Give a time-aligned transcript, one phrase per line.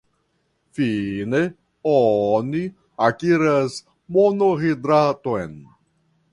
[0.77, 1.41] Fine
[1.91, 2.63] oni
[3.09, 3.79] akiras
[4.13, 5.55] monohidraton.